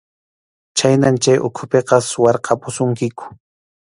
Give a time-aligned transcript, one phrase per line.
[0.79, 3.25] Khaynan chay ukhupiqa suwarqapusunkiku.